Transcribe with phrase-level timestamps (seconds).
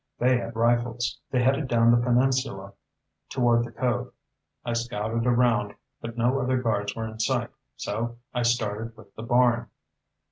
[0.17, 1.19] They had rifles.
[1.29, 2.73] They headed down the peninsula
[3.29, 4.11] toward the cove.
[4.65, 9.21] I scouted around, but no other guards were in sight, so I started with the
[9.21, 9.69] barn."